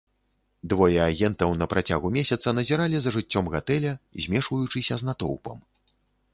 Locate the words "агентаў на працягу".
1.07-2.07